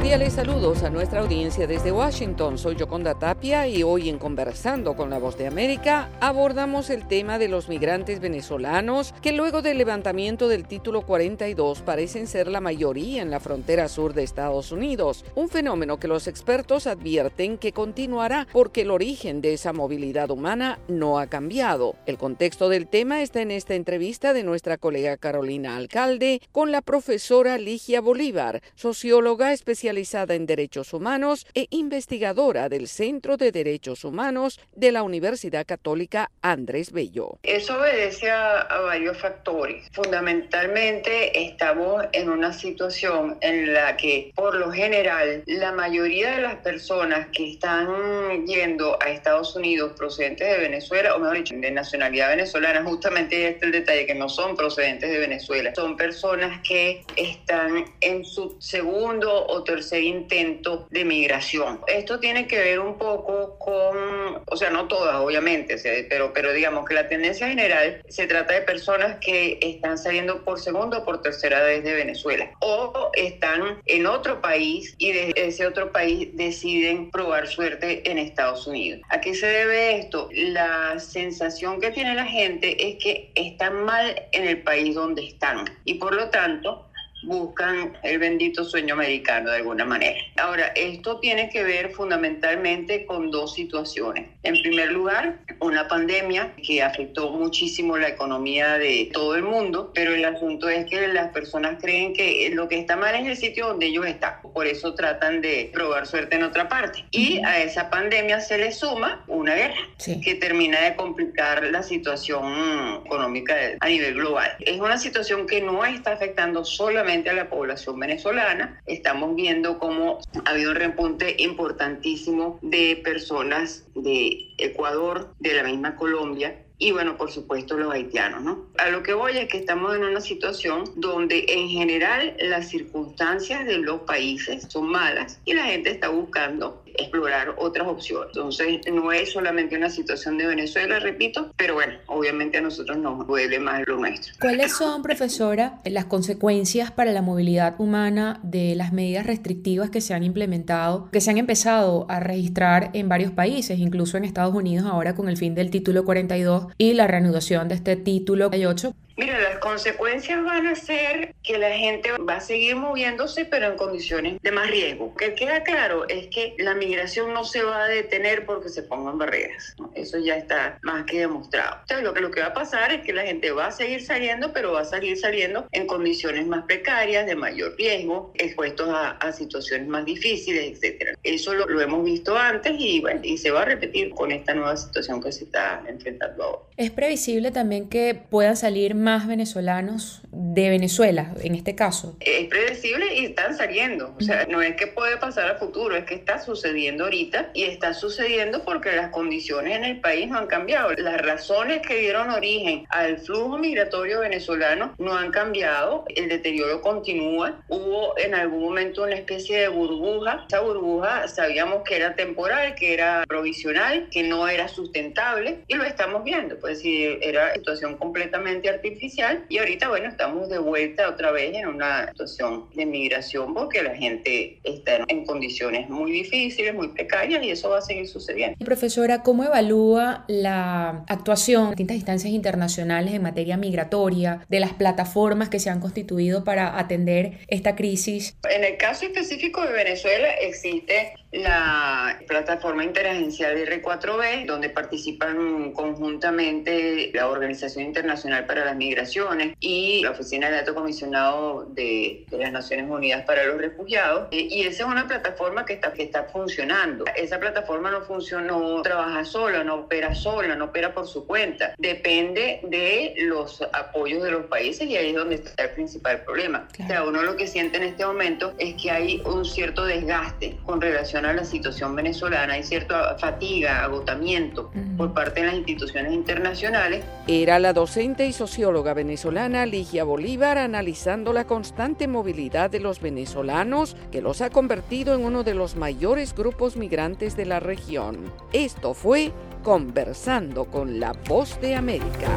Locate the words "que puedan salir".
187.90-188.94